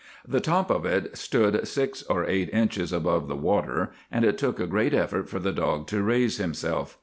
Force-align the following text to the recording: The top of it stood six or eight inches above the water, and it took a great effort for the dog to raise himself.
The 0.27 0.39
top 0.39 0.71
of 0.71 0.83
it 0.83 1.15
stood 1.15 1.67
six 1.67 2.01
or 2.01 2.25
eight 2.27 2.49
inches 2.49 2.91
above 2.91 3.27
the 3.27 3.35
water, 3.35 3.91
and 4.11 4.25
it 4.25 4.35
took 4.39 4.59
a 4.59 4.65
great 4.65 4.95
effort 4.95 5.29
for 5.29 5.37
the 5.37 5.51
dog 5.53 5.85
to 5.89 6.01
raise 6.01 6.37
himself. 6.37 6.97